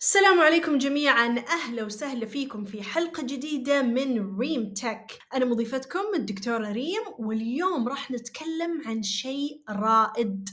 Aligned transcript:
السلام 0.00 0.40
عليكم 0.40 0.78
جميعا. 0.78 1.44
أهلا 1.48 1.84
وسهلا 1.84 2.26
فيكم 2.26 2.64
في 2.64 2.82
حلقة 2.82 3.22
جديدة 3.22 3.82
من 3.82 4.38
ريم 4.38 4.72
تك. 4.72 5.18
أنا 5.34 5.44
مضيفتكم 5.44 6.04
الدكتورة 6.14 6.72
ريم 6.72 7.02
واليوم 7.18 7.88
راح 7.88 8.10
نتكلم 8.10 8.82
عن 8.86 9.02
شيء 9.02 9.62
رائد. 9.70 10.48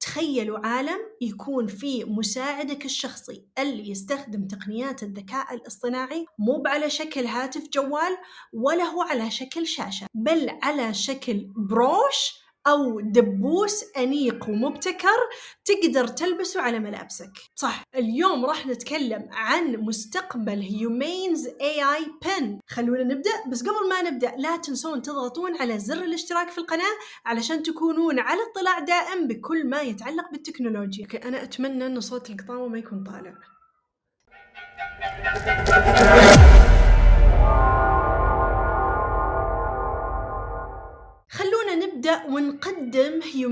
تخيلوا 0.00 0.66
عالم 0.66 0.98
يكون 1.20 1.66
فيه 1.66 2.04
مساعدك 2.04 2.84
الشخصي 2.84 3.44
اللي 3.58 3.90
يستخدم 3.90 4.46
تقنيات 4.46 5.02
الذكاء 5.02 5.54
الاصطناعي 5.54 6.26
مو 6.38 6.62
على 6.66 6.90
شكل 6.90 7.26
هاتف 7.26 7.68
جوال 7.68 8.16
ولا 8.52 8.84
هو 8.84 9.02
على 9.02 9.30
شكل 9.30 9.66
شاشة 9.66 10.06
بل 10.14 10.58
على 10.62 10.94
شكل 10.94 11.52
بروش 11.56 12.45
أو 12.66 13.00
دبوس 13.00 13.84
أنيق 13.96 14.48
ومبتكر 14.48 15.18
تقدر 15.64 16.06
تلبسه 16.06 16.60
على 16.60 16.78
ملابسك. 16.78 17.32
صح 17.54 17.82
اليوم 17.94 18.46
راح 18.46 18.66
نتكلم 18.66 19.28
عن 19.32 19.76
مستقبل 19.76 20.60
Humane's 20.60 21.46
AI 21.46 21.82
Pin 21.82 22.60
خلونا 22.68 23.04
نبدأ 23.04 23.30
بس 23.48 23.62
قبل 23.62 23.88
ما 23.88 24.10
نبدأ 24.10 24.32
لا 24.38 24.56
تنسون 24.56 25.02
تضغطون 25.02 25.56
على 25.56 25.78
زر 25.78 26.04
الاشتراك 26.04 26.50
في 26.50 26.58
القناة 26.58 26.96
علشان 27.26 27.62
تكونون 27.62 28.18
على 28.18 28.40
اطلاع 28.50 28.78
دائم 28.78 29.26
بكل 29.28 29.66
ما 29.66 29.80
يتعلق 29.80 30.30
بالتكنولوجيا. 30.32 31.04
okay 31.04 31.16
أنا 31.16 31.42
أتمنى 31.42 31.86
أن 31.86 32.00
صوت 32.00 32.30
القطاوة 32.30 32.68
ما 32.68 32.78
يكون 32.78 33.04
طالع. 33.04 33.55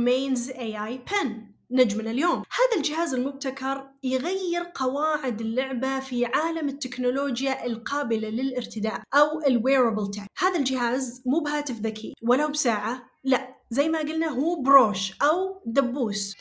Humane's 0.09 0.51
AI 0.51 0.85
Pin 0.87 1.47
نجمنا 1.71 2.11
اليوم 2.11 2.37
هذا 2.37 2.77
الجهاز 2.77 3.15
المبتكر 3.15 3.91
يغير 4.03 4.73
قواعد 4.75 5.41
اللعبة 5.41 6.01
في 6.01 6.27
عالم 6.27 6.69
التكنولوجيا 6.69 7.67
القابلة 7.67 8.29
للارتداء 8.29 9.03
أو 9.15 9.41
ال 9.47 9.54
wearable 9.54 10.11
tech 10.11 10.27
هذا 10.39 10.59
الجهاز 10.59 11.23
مو 11.27 11.41
بهاتف 11.41 11.81
ذكي 11.81 12.15
ولا 12.23 12.47
بساعة 12.47 13.03
لا 13.25 13.55
زي 13.71 13.89
ما 13.89 13.99
قلنا 13.99 14.29
هو 14.29 14.63
بروش 14.63 15.13
أو 15.23 15.63
دبوس. 15.67 16.37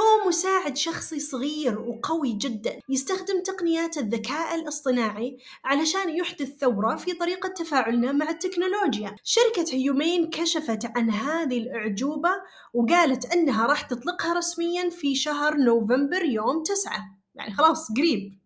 هو 0.00 0.28
مساعد 0.28 0.76
شخصي 0.76 1.20
صغير 1.20 1.80
وقوي 1.80 2.32
جدا 2.32 2.78
يستخدم 2.88 3.42
تقنيات 3.42 3.98
الذكاء 3.98 4.54
الاصطناعي 4.54 5.38
علشان 5.64 6.16
يحدث 6.16 6.48
ثورة 6.58 6.96
في 6.96 7.12
طريقة 7.12 7.48
تفاعلنا 7.48 8.12
مع 8.12 8.30
التكنولوجيا. 8.30 9.16
شركة 9.24 9.74
Humane 9.74 10.30
كشفت 10.30 10.96
عن 10.96 11.10
هذه 11.10 11.58
الأعجوبة 11.58 12.30
وقالت 12.74 13.32
أنها 13.32 13.66
راح 13.66 13.82
تطلقها 13.82 14.34
رسميا 14.34 14.90
في 14.90 15.14
شهر 15.14 15.56
نوفمبر 15.56 16.24
يوم 16.24 16.62
تسعة. 16.62 17.00
يعني 17.34 17.54
خلاص 17.54 17.88
قريب. 17.96 18.43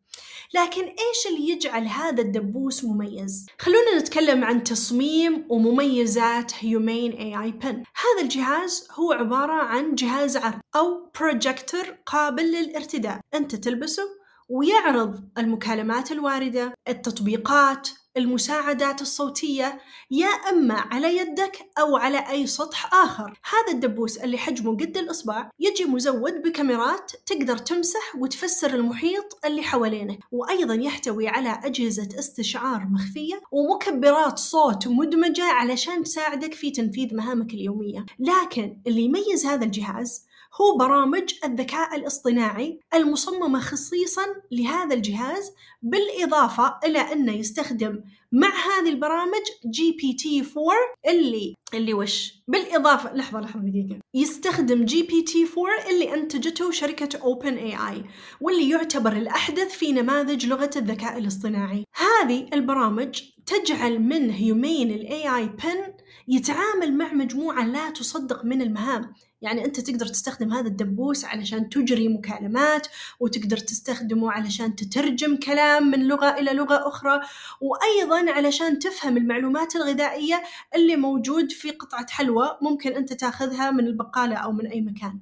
لكن 0.54 0.82
إيش 0.82 1.26
اللي 1.30 1.48
يجعل 1.50 1.86
هذا 1.86 2.22
الدبوس 2.22 2.84
مميز؟ 2.84 3.46
خلونا 3.58 3.98
نتكلم 3.98 4.44
عن 4.44 4.64
تصميم 4.64 5.46
ومميزات 5.48 6.52
هيومين 6.58 7.12
اي 7.12 7.42
اي 7.42 7.50
بن 7.50 7.68
هذا 7.76 8.22
الجهاز 8.22 8.88
هو 8.92 9.12
عبارة 9.12 9.52
عن 9.52 9.94
جهاز 9.94 10.36
عرض 10.36 10.60
أو 10.76 11.10
بروجيكتور 11.20 11.96
قابل 12.06 12.42
للارتداء 12.42 13.20
أنت 13.34 13.54
تلبسه 13.54 14.02
ويعرض 14.48 15.28
المكالمات 15.38 16.12
الواردة 16.12 16.74
التطبيقات 16.88 17.88
المساعدات 18.18 19.02
الصوتية 19.02 19.80
يا 20.10 20.26
إما 20.26 20.74
على 20.74 21.16
يدك 21.16 21.58
أو 21.78 21.96
على 21.96 22.18
أي 22.30 22.46
سطح 22.46 22.94
آخر. 22.94 23.40
هذا 23.50 23.72
الدبوس 23.72 24.16
اللي 24.16 24.38
حجمه 24.38 24.72
قد 24.76 24.96
الإصبع 24.96 25.50
يجي 25.60 25.84
مزود 25.84 26.42
بكاميرات 26.42 27.12
تقدر 27.26 27.58
تمسح 27.58 28.16
وتفسر 28.18 28.74
المحيط 28.74 29.38
اللي 29.44 29.62
حوالينك 29.62 30.18
وأيضا 30.32 30.74
يحتوي 30.74 31.28
على 31.28 31.60
أجهزة 31.64 32.08
استشعار 32.18 32.86
مخفية 32.90 33.40
ومكبرات 33.52 34.38
صوت 34.38 34.88
مدمجة 34.88 35.44
علشان 35.44 36.04
تساعدك 36.04 36.54
في 36.54 36.70
تنفيذ 36.70 37.14
مهامك 37.14 37.54
اليومية. 37.54 38.06
لكن 38.18 38.78
اللي 38.86 39.02
يميز 39.02 39.46
هذا 39.46 39.64
الجهاز 39.64 40.27
هو 40.60 40.76
برامج 40.76 41.34
الذكاء 41.44 41.96
الاصطناعي 41.96 42.80
المصممة 42.94 43.60
خصيصا 43.60 44.22
لهذا 44.50 44.94
الجهاز 44.94 45.52
بالإضافة 45.82 46.78
إلى 46.84 46.98
أنه 46.98 47.32
يستخدم 47.32 48.00
مع 48.32 48.48
هذه 48.48 48.88
البرامج 48.88 49.42
GPT 49.66 50.40
4 50.56 50.74
اللي 51.08 51.54
اللي 51.74 51.94
وش؟ 51.94 52.42
بالإضافة 52.48 53.14
لحظة 53.14 53.40
لحظة 53.40 53.60
دقيقة. 53.60 53.98
يستخدم 54.14 54.84
GPT 54.84 55.46
4 55.58 55.90
اللي 55.90 56.14
أنتجته 56.14 56.70
شركة 56.70 57.18
OpenAI 57.18 58.04
واللي 58.40 58.70
يعتبر 58.70 59.12
الأحدث 59.12 59.72
في 59.72 59.92
نماذج 59.92 60.46
لغة 60.46 60.70
الذكاء 60.76 61.18
الاصطناعي. 61.18 61.84
هذه 61.94 62.46
البرامج 62.52 63.22
تجعل 63.46 63.98
من 63.98 64.30
Humane 64.30 64.90
ال 64.90 65.36
AI 65.36 65.46
Pin 65.46 65.94
يتعامل 66.28 66.96
مع 66.96 67.12
مجموعة 67.12 67.66
لا 67.66 67.90
تصدق 67.90 68.44
من 68.44 68.62
المهام. 68.62 69.12
يعني 69.42 69.64
أنت 69.64 69.80
تقدر 69.80 70.06
تستخدم 70.06 70.52
هذا 70.52 70.68
الدبوس 70.68 71.24
علشان 71.24 71.68
تجري 71.68 72.08
مكالمات 72.08 72.86
وتقدر 73.20 73.56
تستخدمه 73.56 74.32
علشان 74.32 74.76
تترجم 74.76 75.36
كلام 75.36 75.90
من 75.90 76.08
لغة 76.08 76.38
إلى 76.38 76.52
لغة 76.52 76.88
أخرى 76.88 77.20
وأيضا 77.60 78.32
علشان 78.32 78.78
تفهم 78.78 79.16
المعلومات 79.16 79.76
الغذائية 79.76 80.42
اللي 80.74 80.96
موجود 80.96 81.52
في 81.58 81.70
قطعة 81.70 82.06
حلوى 82.10 82.58
ممكن 82.62 82.92
أنت 82.92 83.12
تاخذها 83.12 83.70
من 83.70 83.86
البقالة 83.86 84.36
أو 84.36 84.52
من 84.52 84.66
أي 84.66 84.80
مكان. 84.80 85.20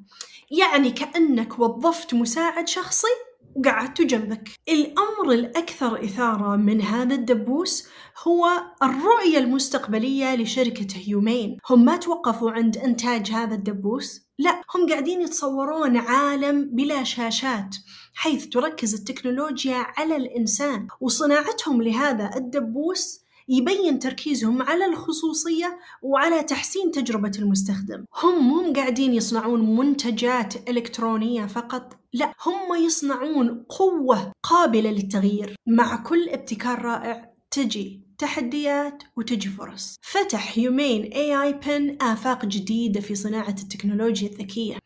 يعني 0.51 0.91
كأنك 0.91 1.59
وظفت 1.59 2.15
مساعد 2.15 2.69
شخصي 2.69 3.07
وقعدت 3.55 4.03
جنبك. 4.03 4.51
الأمر 4.69 5.33
الأكثر 5.33 6.05
إثارة 6.05 6.57
من 6.57 6.83
هذا 6.83 7.15
الدبوس 7.15 7.89
هو 8.27 8.47
الرؤية 8.83 9.39
المستقبلية 9.39 10.37
لشركة 10.37 10.87
هيومين. 10.95 11.59
هم 11.71 11.85
ما 11.85 11.97
توقفوا 11.97 12.51
عند 12.51 12.77
إنتاج 12.77 13.31
هذا 13.31 13.55
الدبوس؟ 13.55 14.27
لا 14.39 14.63
هم 14.75 14.89
قاعدين 14.89 15.21
يتصورون 15.21 15.97
عالم 15.97 16.71
بلا 16.73 17.05
شاشات 17.05 17.77
حيث 18.15 18.49
تركز 18.49 18.95
التكنولوجيا 18.95 19.87
على 19.97 20.17
الإنسان 20.17 20.89
وصناعتهم 21.01 21.83
لهذا 21.83 22.31
الدبوس 22.37 23.25
يبين 23.49 23.99
تركيزهم 23.99 24.62
على 24.62 24.84
الخصوصية 24.84 25.79
وعلى 26.03 26.43
تحسين 26.43 26.91
تجربة 26.91 27.33
المستخدم. 27.39 28.05
هم 28.23 28.49
مو 28.49 28.73
قاعدين 28.73 29.15
يصنعون 29.15 29.77
منتجات 29.77 30.69
إلكترونية 30.69 31.47
فقط 31.47 31.97
لا 32.12 32.33
هم 32.47 32.85
يصنعون 32.85 33.65
قوة 33.69 34.33
قابلة 34.43 34.91
للتغيير. 34.91 35.56
مع 35.67 35.97
كل 35.97 36.29
ابتكار 36.29 36.83
رائع 36.83 37.33
تجي 37.51 38.06
تحديات 38.19 39.03
وتجي 39.17 39.49
فرص. 39.49 39.97
فتح 40.03 40.59
يومين 40.59 41.11
AI 41.12 41.67
بن 41.67 41.97
آفاق 42.03 42.45
جديدة 42.47 43.01
في 43.01 43.15
صناعة 43.15 43.56
التكنولوجيا 43.62 44.29
الذكية 44.29 44.79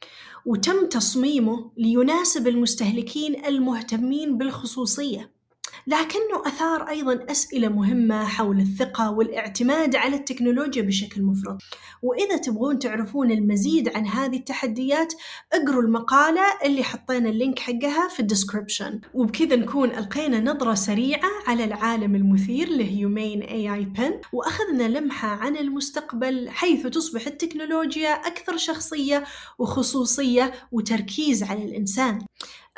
وتم 0.47 0.87
تصميمه 0.87 1.71
ليناسب 1.77 2.49
المستهلكين 2.49 3.45
المهتمين 3.45 4.39
بالخصوصية. 4.39 5.40
لكنه 5.87 6.47
أثار 6.47 6.89
أيضا 6.89 7.27
أسئلة 7.31 7.69
مهمة 7.69 8.25
حول 8.25 8.61
الثقة 8.61 9.11
والاعتماد 9.11 9.97
على 9.97 10.17
التكنولوجيا 10.17 10.83
بشكل 10.83 11.23
مفرط. 11.23 11.59
وإذا 12.03 12.37
تبغون 12.37 12.79
تعرفون 12.79 13.31
المزيد 13.31 13.89
عن 13.97 14.07
هذه 14.07 14.37
التحديات 14.37 15.15
اقروا 15.53 15.83
المقالة 15.83 16.43
اللي 16.65 16.85
حطينا 16.85 17.29
ال 17.29 17.35
link 17.35 17.59
حقها 17.59 18.09
في 18.09 18.21
ال 18.21 18.27
description 18.27 19.01
وبكذا 19.15 19.57
نكون 19.57 19.91
ألقينا 19.91 20.41
نظرة 20.41 20.75
سريعة 20.75 21.31
على 21.47 21.65
العالم 21.65 22.15
المثير 22.15 22.69
ل 22.69 23.43
Humane 23.43 23.75
AI 23.75 23.85
Pin 23.85 24.21
وأخذنا 24.33 24.89
لمحة 24.89 25.29
عن 25.29 25.57
المستقبل 25.57 26.51
حيث 26.51 26.87
تصبح 26.87 27.27
التكنولوجيا 27.27 28.11
أكثر 28.11 28.57
شخصية 28.57 29.25
وخصوصية 29.59 30.53
وتركيز 30.73 31.43
على 31.43 31.65
الإنسان. 31.65 32.19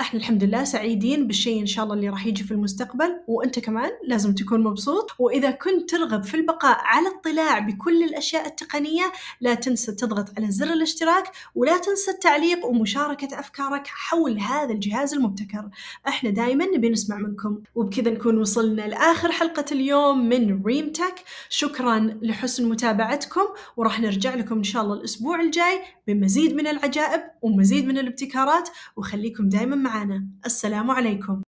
إحنا 0.02 0.20
الحمد 0.20 0.44
لله 0.44 0.64
سعيدين 0.64 1.26
بالشيء 1.26 1.60
إن 1.60 1.66
شاء 1.66 1.84
الله 1.84 1.94
اللي 1.94 2.08
راح 2.08 2.26
يجي 2.26 2.44
في 2.44 2.50
المستقبل 2.50 3.21
وأنت 3.27 3.59
كمان 3.59 3.91
لازم 4.04 4.34
تكون 4.34 4.62
مبسوط. 4.62 5.10
وإذا 5.18 5.50
كنت 5.50 5.91
ترغب 5.91 6.24
في 6.24 6.34
البقاء 6.34 6.78
على 6.80 7.09
اطلاع 7.09 7.59
بكل 7.59 8.03
الأشياء 8.03 8.47
التقنية 8.47 9.12
لا 9.41 9.54
تنسى 9.54 9.92
تضغط 9.92 10.27
على 10.36 10.50
زر 10.50 10.72
الاشتراك 10.72 11.24
ولا 11.54 11.78
تنسى 11.78 12.10
التعليق 12.10 12.66
ومشاركة 12.66 13.38
أفكارك 13.38 13.86
حول 13.86 14.38
هذا 14.38 14.72
الجهاز 14.72 15.15
المبتكر. 15.15 15.68
إحنا 16.09 16.30
دائما 16.30 16.66
نبي 16.66 16.91
نسمع 16.91 17.16
منكم. 17.16 17.59
وبكذا 17.74 18.10
نكون 18.10 18.38
وصلنا 18.38 18.82
لآخر 18.82 19.32
حلقة 19.32 19.65
اليوم 19.72 20.28
من 20.28 20.62
ريم 20.66 20.92
تك. 20.92 21.15
شكرا 21.48 22.18
لحسن 22.22 22.68
متابعتكم 22.68 23.44
وراح 23.77 24.00
نرجع 24.00 24.34
لكم 24.34 24.56
إن 24.56 24.65
شاء 24.65 24.82
الله 24.82 24.94
الأسبوع 24.94 25.41
الجاي 25.41 25.80
بمزيد 26.06 26.54
من 26.54 26.66
العجائب 26.66 27.22
ومزيد 27.42 27.86
من 27.86 27.98
الابتكارات. 27.98 28.68
وخليكم 28.97 29.48
دائما 29.48 29.77
معنا. 29.92 30.24
السلام 30.47 30.91
عليكم. 30.91 31.42